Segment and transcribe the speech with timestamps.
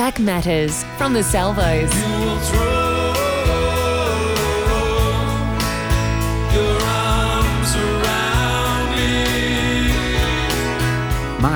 [0.00, 2.69] Back Matters from the Salvos.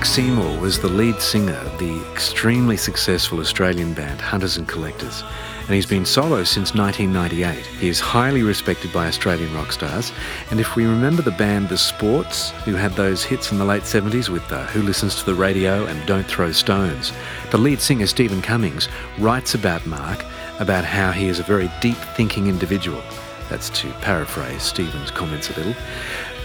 [0.00, 5.22] Mark Seymour was the lead singer of the extremely successful Australian band Hunters and Collectors,
[5.66, 7.66] and he's been solo since 1998.
[7.66, 10.10] He is highly respected by Australian rock stars,
[10.50, 13.82] and if we remember the band The Sports, who had those hits in the late
[13.82, 17.12] 70s with uh, Who Listens to the Radio and Don't Throw Stones,
[17.50, 18.88] the lead singer Stephen Cummings
[19.18, 20.24] writes about Mark
[20.60, 23.02] about how he is a very deep thinking individual.
[23.50, 25.74] That's to paraphrase Stephen's comments a little.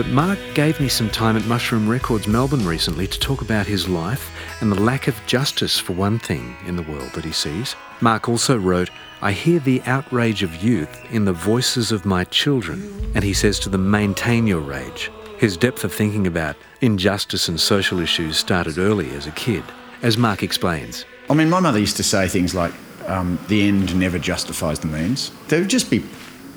[0.00, 3.86] But Mark gave me some time at Mushroom Records Melbourne recently to talk about his
[3.86, 7.76] life and the lack of justice for one thing in the world that he sees.
[8.00, 8.88] Mark also wrote,
[9.20, 13.58] I hear the outrage of youth in the voices of my children, and he says
[13.58, 15.10] to them, maintain your rage.
[15.36, 19.64] His depth of thinking about injustice and social issues started early as a kid,
[20.00, 21.04] as Mark explains.
[21.28, 22.72] I mean, my mother used to say things like,
[23.06, 25.30] um, the end never justifies the means.
[25.48, 26.02] There would just be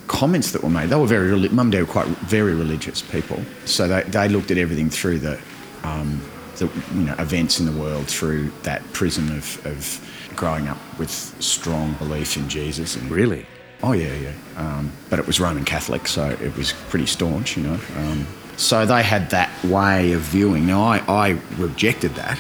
[0.08, 0.90] comments that were made.
[0.90, 4.52] They were very, mum and dad were quite very religious people, so they, they looked
[4.52, 5.40] at everything through the,
[5.84, 6.22] um,
[6.58, 11.12] the you know, events in the world through that prism of, of growing up with
[11.12, 12.96] strong belief in Jesus.
[12.96, 13.46] And, Really?
[13.82, 14.34] Oh yeah, yeah.
[14.56, 17.80] Um, but it was Roman Catholic, so it was pretty staunch, you know.
[17.98, 20.66] Um, so they had that way of viewing.
[20.66, 22.40] Now I, I rejected that,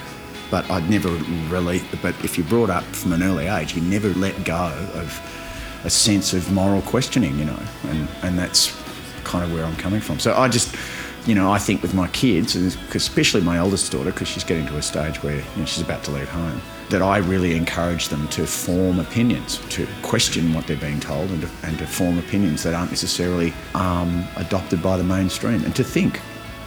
[0.49, 1.09] but I'd never
[1.49, 1.81] really.
[2.01, 5.42] But if you're brought up from an early age, you never let go of
[5.83, 8.71] a sense of moral questioning, you know, and and that's
[9.23, 10.19] kind of where I'm coming from.
[10.19, 10.75] So I just.
[11.25, 12.53] You know, I think with my kids,
[12.93, 16.03] especially my eldest daughter, because she's getting to a stage where you know, she's about
[16.03, 20.77] to leave home, that I really encourage them to form opinions, to question what they're
[20.77, 25.03] being told, and to, and to form opinions that aren't necessarily um, adopted by the
[25.03, 26.19] mainstream, and to think,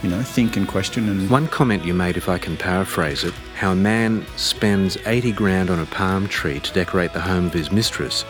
[0.03, 1.09] you know, think and question.
[1.09, 5.32] And One comment you made, if I can paraphrase it, how a man spends 80
[5.32, 8.25] grand on a palm tree to decorate the home of his mistress,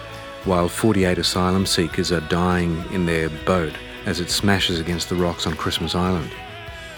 [0.47, 3.75] while 48 asylum seekers are dying in their boat
[4.07, 6.31] as it smashes against the rocks on Christmas Island.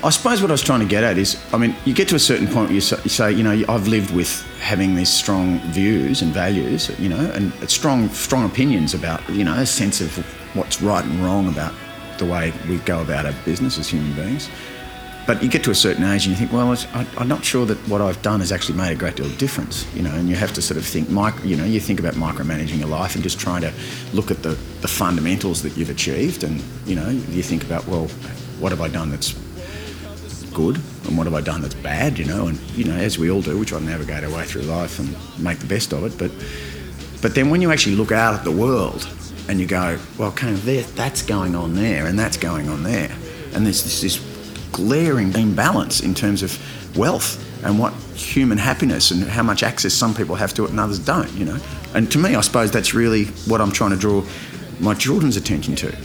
[0.04, 2.14] I suppose what I was trying to get at is, I mean, you get to
[2.14, 6.22] a certain point where you say, you, know, I've lived with having these strong views
[6.22, 10.16] and values, you know, and strong, strong opinions about, you know, a sense of
[10.54, 11.74] what's right and wrong about
[12.18, 14.48] the way we go about our business as human beings.
[15.28, 17.66] But you get to a certain age and you think, well, I, I'm not sure
[17.66, 20.26] that what I've done has actually made a great deal of difference, you know, and
[20.26, 23.14] you have to sort of think, micro, you know, you think about micromanaging your life
[23.14, 23.70] and just trying to
[24.14, 28.06] look at the, the fundamentals that you've achieved and, you know, you think about, well,
[28.58, 29.34] what have I done that's
[30.54, 33.30] good and what have I done that's bad, you know, and, you know, as we
[33.30, 36.04] all do, we try to navigate our way through life and make the best of
[36.04, 36.16] it.
[36.16, 36.30] But,
[37.20, 39.06] but then when you actually look out at the world
[39.46, 42.82] and you go, well, kind of there, that's going on there and that's going on
[42.82, 43.14] there,
[43.52, 44.27] and there's this, this
[44.72, 46.58] glaring imbalance in terms of
[46.96, 50.80] wealth and what human happiness and how much access some people have to it and
[50.80, 51.58] others don't, you know.
[51.94, 54.24] And to me, I suppose that's really what I'm trying to draw
[54.80, 55.96] my children's attention to.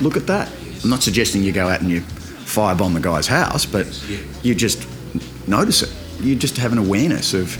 [0.00, 0.50] Look at that.
[0.82, 3.86] I'm not suggesting you go out and you firebomb the guy's house, but
[4.42, 4.86] you just
[5.46, 5.92] notice it.
[6.20, 7.56] You just have an awareness of,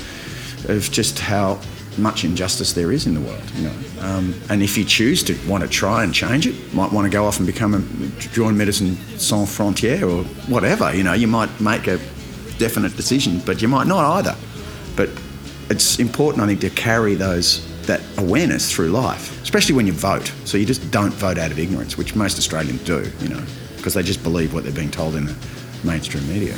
[0.68, 1.60] of just how
[1.98, 3.74] much injustice there is in the world, you know.
[4.00, 7.10] Um, and if you choose to want to try and change it, might want to
[7.10, 11.60] go off and become a join Médecins Sans Frontières or whatever, you know, you might
[11.60, 11.98] make a
[12.58, 14.36] definite decision, but you might not either.
[14.96, 15.10] But
[15.70, 20.32] it's important, I think, to carry those that awareness through life, especially when you vote.
[20.44, 23.42] So you just don't vote out of ignorance, which most Australians do, you know,
[23.76, 25.34] because they just believe what they're being told in the
[25.84, 26.54] mainstream media.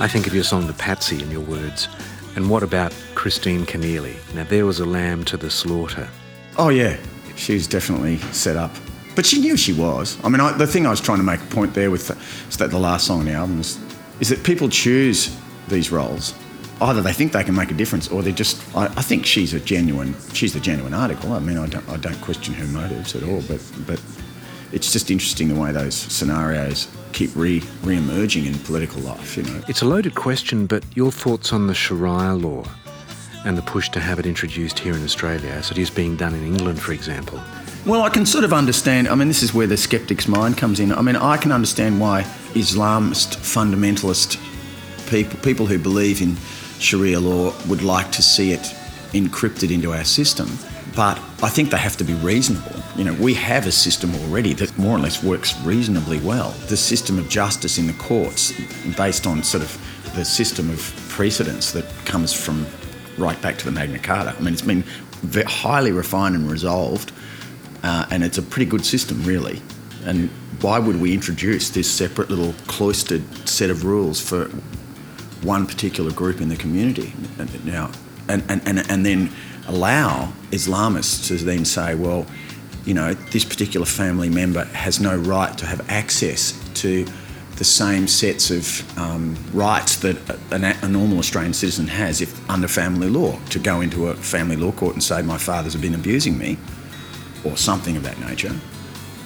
[0.00, 1.88] I think of your song The Patsy in your words.
[2.36, 4.14] And what about Christine Keneally?
[4.32, 6.08] Now, there was a lamb to the slaughter.
[6.56, 6.96] Oh yeah,
[7.34, 8.70] she's definitely set up.
[9.16, 10.16] But she knew she was.
[10.22, 12.16] I mean, I, the thing I was trying to make a point there with the,
[12.48, 13.76] is that the last song on the album is,
[14.20, 15.36] is that people choose
[15.66, 16.32] these roles.
[16.80, 18.62] Either they think they can make a difference, or they're just.
[18.76, 20.14] I, I think she's a genuine.
[20.32, 21.32] She's the genuine article.
[21.32, 21.88] I mean, I don't.
[21.88, 23.42] I don't question her motives at all.
[23.48, 24.00] But but
[24.70, 29.36] it's just interesting the way those scenarios keep re re-emerging in political life.
[29.36, 29.62] You know.
[29.68, 32.64] It's a loaded question, but your thoughts on the Sharia law
[33.44, 36.34] and the push to have it introduced here in Australia, as it is being done
[36.34, 37.40] in England, for example.
[37.86, 39.08] Well, I can sort of understand.
[39.08, 40.92] I mean, this is where the skeptic's mind comes in.
[40.92, 42.22] I mean, I can understand why
[42.52, 44.36] Islamist fundamentalist
[45.08, 46.36] people, people who believe in
[46.80, 48.74] Sharia law, would like to see it
[49.12, 50.48] encrypted into our system.
[50.94, 52.72] But I think they have to be reasonable.
[52.96, 56.50] You know, we have a system already that more or less works reasonably well.
[56.68, 58.52] The system of justice in the courts,
[58.96, 62.66] based on sort of the system of precedence that comes from
[63.16, 64.34] right back to the Magna Carta.
[64.36, 64.84] I mean, it's been
[65.46, 67.12] highly refined and resolved
[67.82, 69.62] uh, and it's a pretty good system, really.
[70.04, 70.30] And
[70.60, 74.46] why would we introduce this separate little cloistered set of rules for
[75.42, 77.12] one particular group in the community
[77.64, 77.92] now,
[78.28, 79.30] and, and, and, and then
[79.68, 82.26] allow Islamists to then say, well,
[82.84, 87.06] you know, this particular family member has no right to have access to
[87.56, 90.16] the same sets of um, rights that
[90.52, 94.54] a, a, normal Australian citizen has if under family law to go into a family
[94.54, 96.56] law court and say my father's been abusing me
[97.44, 98.54] or something of that nature.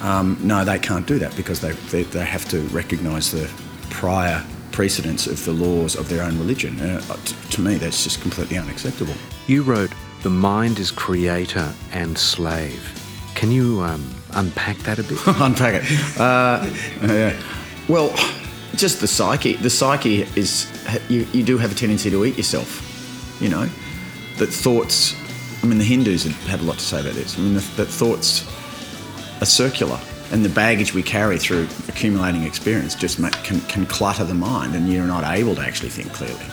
[0.01, 3.51] Um, no, they can't do that because they, they, they have to recognise the
[3.91, 4.43] prior
[4.73, 6.81] precedents of the laws of their own religion.
[6.81, 9.15] Uh, t- to me, that's just completely unacceptable.
[9.47, 9.93] You wrote,
[10.23, 12.99] The mind is creator and slave.
[13.35, 15.19] Can you um, unpack that a bit?
[15.27, 16.21] unpack it.
[16.21, 16.71] Uh,
[17.03, 17.41] yeah.
[17.89, 18.15] Well,
[18.77, 19.55] just the psyche.
[19.55, 20.71] The psyche is
[21.09, 22.89] you, you do have a tendency to eat yourself.
[23.41, 23.69] You know,
[24.39, 25.17] that thoughts.
[25.63, 27.39] I mean, the Hindus have had a lot to say about this.
[27.39, 28.47] I mean, that thoughts
[29.41, 29.99] are circular,
[30.33, 34.89] and the baggage we carry through accumulating experience just can, can clutter the mind, and
[34.89, 36.47] you're not able to actually think clearly.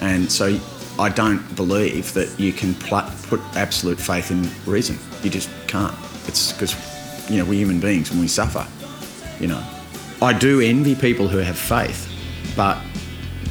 [0.00, 0.58] And so,
[1.00, 4.98] I don't believe that you can pl- put absolute faith in reason.
[5.22, 5.94] You just can't.
[6.26, 6.76] It's because
[7.30, 8.66] you know we're human beings and we suffer.
[9.42, 9.64] You know.
[10.22, 12.06] I do envy people who have faith,
[12.54, 12.78] but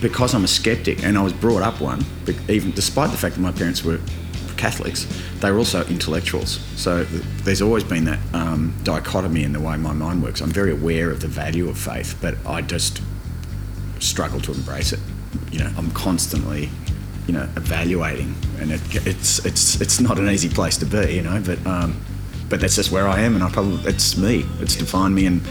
[0.01, 2.05] because I'm a skeptic and I was brought up one,
[2.47, 3.99] even despite the fact that my parents were
[4.55, 5.07] Catholics,
[5.39, 6.59] they were also intellectuals.
[6.75, 7.05] So
[7.43, 10.41] there's always been that um, dichotomy in the way my mind works.
[10.41, 13.01] I'm very aware of the value of faith, but I just
[13.99, 14.99] struggle to embrace it.
[15.51, 16.69] You know, I'm constantly,
[17.29, 21.13] you know, evaluating, and it, it's it's it's not an easy place to be.
[21.13, 21.95] You know, but um,
[22.49, 24.47] but that's just where I am, and I probably it's me.
[24.61, 25.43] It's defined me, and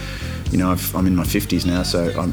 [0.51, 2.33] you know, i am in my 50s now, so I'm,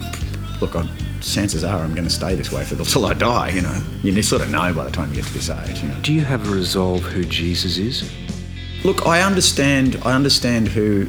[0.62, 0.90] look, I'm,
[1.22, 3.50] chances are I'm going to stay this way for till I die.
[3.50, 5.84] You know, you sort of know by the time you get to this age.
[5.84, 5.98] You know.
[6.02, 8.12] Do you have a resolve who Jesus is?
[8.84, 10.02] Look, I understand.
[10.04, 11.08] I understand who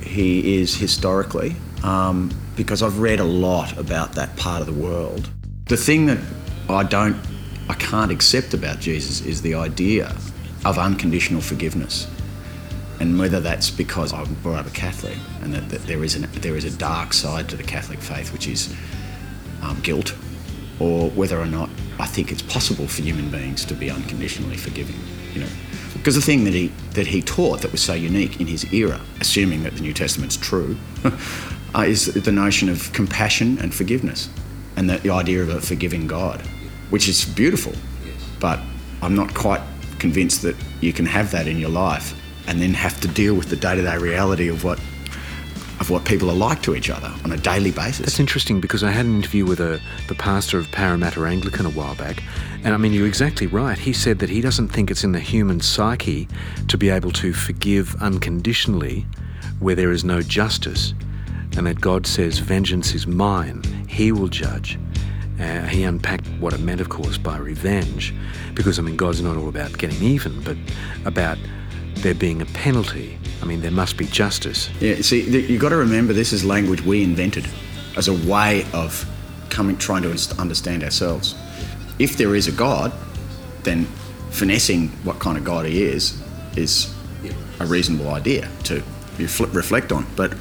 [0.00, 5.28] he is historically um, because I've read a lot about that part of the world.
[5.66, 6.18] The thing that
[6.70, 7.16] I don't,
[7.68, 10.14] I can't accept about Jesus is the idea
[10.64, 12.06] of unconditional forgiveness
[13.00, 16.28] and whether that's because I'm brought up a Catholic and that, that there is an,
[16.40, 18.74] there is a dark side to the Catholic faith, which is
[19.62, 20.14] um, guilt,
[20.80, 24.96] or whether or not I think it's possible for human beings to be unconditionally forgiving.
[25.32, 25.50] You know,
[25.92, 29.00] because the thing that he that he taught that was so unique in his era,
[29.20, 30.76] assuming that the New Testament's true,
[31.74, 34.28] uh, is the notion of compassion and forgiveness,
[34.76, 36.42] and the idea of a forgiving God,
[36.90, 37.72] which is beautiful,
[38.40, 38.60] but
[39.02, 39.60] I'm not quite
[39.98, 42.14] convinced that you can have that in your life
[42.46, 44.80] and then have to deal with the day-to-day reality of what
[45.80, 48.00] of what people are like to each other on a daily basis.
[48.00, 51.70] That's interesting because I had an interview with a, the pastor of Parramatta Anglican a
[51.70, 52.22] while back,
[52.64, 53.78] and I mean, you're exactly right.
[53.78, 56.26] He said that he doesn't think it's in the human psyche
[56.66, 59.06] to be able to forgive unconditionally
[59.60, 60.94] where there is no justice,
[61.56, 64.78] and that God says, Vengeance is mine, He will judge.
[65.40, 68.14] Uh, he unpacked what it meant, of course, by revenge,
[68.54, 70.56] because I mean, God's not all about getting even, but
[71.04, 71.38] about
[71.96, 73.18] there being a penalty.
[73.40, 74.68] I mean, there must be justice.
[74.80, 77.46] Yeah, see, you've got to remember this is language we invented
[77.96, 79.08] as a way of
[79.48, 81.34] coming, trying to understand ourselves.
[81.98, 82.92] If there is a God,
[83.62, 83.86] then
[84.30, 86.20] finessing what kind of God he is
[86.56, 86.92] is
[87.60, 88.82] a reasonable idea to
[89.18, 90.06] reflect on.
[90.16, 90.34] But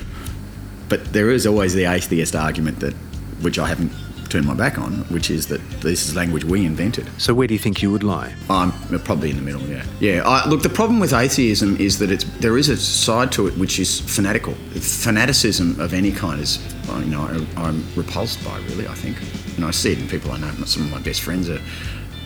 [0.90, 2.94] but there is always the atheist argument that,
[3.42, 3.92] which I haven't
[4.28, 7.10] turn my back on, which is that this is language we invented.
[7.18, 8.34] So where do you think you would lie?
[8.50, 9.62] I'm uh, probably in the middle.
[9.62, 10.22] Yeah, yeah.
[10.26, 13.58] I, look, the problem with atheism is that it's there is a side to it
[13.58, 14.54] which is fanatical.
[14.80, 18.58] Fanaticism of any kind is, uh, you know, I'm repulsed by.
[18.70, 19.18] Really, I think,
[19.56, 20.52] and I see it in people I know.
[20.66, 21.60] Some of my best friends are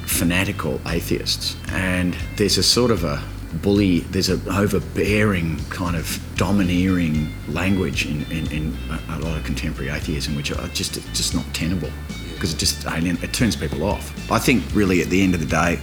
[0.06, 3.22] fanatical atheists, and there's a sort of a
[3.62, 8.78] bully, there's an overbearing kind of domineering language in, in, in
[9.10, 11.90] a, lot of contemporary atheism, which are just just not tenable
[12.34, 14.32] because it just alien, it turns people off.
[14.32, 15.80] I think really at the end of the day,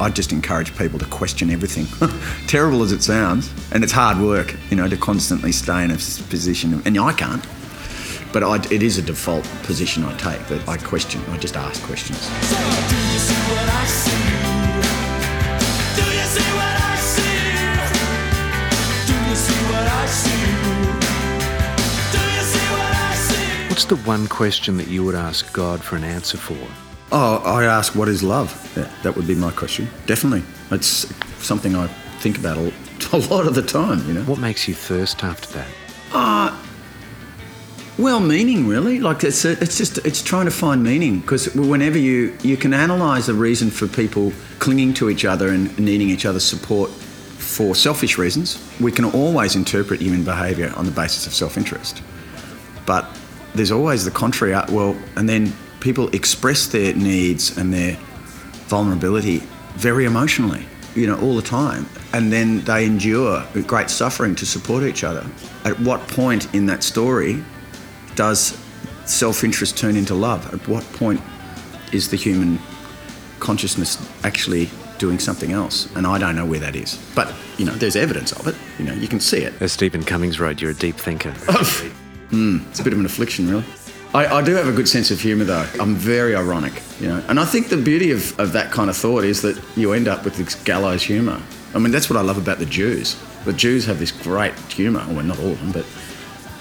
[0.00, 1.86] I just encourage people to question everything.
[2.46, 5.94] Terrible as it sounds, and it's hard work, you know, to constantly stay in a
[5.94, 7.44] position, of, and I can't.
[8.32, 11.20] But I, it is a default position I take that I question.
[11.28, 12.20] I just ask questions.
[13.28, 14.51] So
[23.68, 26.56] What's the one question that you would ask God for an answer for?
[27.10, 28.72] Oh, I ask, what is love?
[28.76, 29.88] Yeah, that would be my question.
[30.06, 30.44] Definitely.
[30.70, 31.12] It's
[31.44, 31.86] something I
[32.20, 32.72] think about a,
[33.12, 34.22] a lot of the time, you know.
[34.22, 35.68] What makes you thirst after that?
[36.12, 36.56] Uh,
[37.98, 39.00] well, meaning really.
[39.00, 42.72] Like it's a, it's just it's trying to find meaning because whenever you you can
[42.72, 46.90] analyze the reason for people clinging to each other and needing each other's support
[47.42, 48.58] for selfish reasons.
[48.80, 52.02] We can always interpret human behaviour on the basis of self interest.
[52.86, 53.06] But
[53.54, 54.54] there's always the contrary.
[54.54, 57.96] uh, Well, and then people express their needs and their
[58.68, 59.42] vulnerability
[59.74, 61.86] very emotionally, you know, all the time.
[62.12, 65.26] And then they endure great suffering to support each other.
[65.64, 67.42] At what point in that story
[68.14, 68.58] does
[69.04, 70.52] self interest turn into love?
[70.54, 71.20] At what point
[71.92, 72.58] is the human
[73.40, 74.70] consciousness actually
[75.02, 75.92] doing something else?
[75.96, 76.96] And I don't know where that is.
[77.16, 78.54] But, you know, there's evidence of it.
[78.78, 79.52] You know, you can see it.
[79.60, 81.34] As Stephen Cummings wrote, you're a deep thinker.
[82.32, 83.64] Hmm, it's a bit of an affliction, really.
[84.14, 85.66] I, I do have a good sense of humour, though.
[85.78, 87.22] I'm very ironic, you know.
[87.28, 90.08] And I think the beauty of, of that kind of thought is that you end
[90.08, 91.42] up with this gallows humour.
[91.74, 93.22] I mean, that's what I love about the Jews.
[93.44, 95.04] The Jews have this great humour.
[95.08, 95.84] Well, not all of them, but,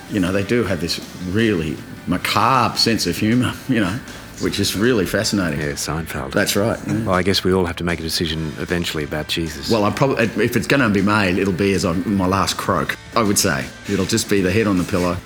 [0.09, 3.97] you know, they do have this really macabre sense of humour, you know,
[4.41, 5.59] which is really fascinating.
[5.59, 6.31] yeah, Seinfeld.
[6.31, 6.79] That's right.
[6.87, 7.05] yeah.
[7.05, 9.69] Well, I guess we all have to make a decision eventually about Jesus.
[9.69, 12.57] Well, I probably if it's going to be made, it'll be as I'm my last
[12.57, 12.97] croak.
[13.15, 15.17] I would say it'll just be the head on the pillow.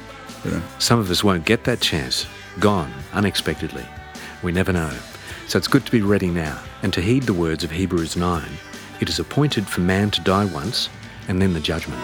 [0.43, 0.61] You know.
[0.79, 2.25] Some of us won't get that chance.
[2.59, 3.85] Gone unexpectedly.
[4.43, 4.91] We never know.
[5.47, 8.43] So it's good to be ready now and to heed the words of Hebrews 9.
[8.99, 10.89] It is appointed for man to die once
[11.27, 12.01] and then the judgment.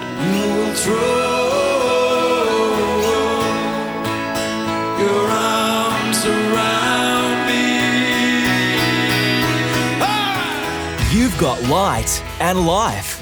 [11.42, 13.21] Got light and life.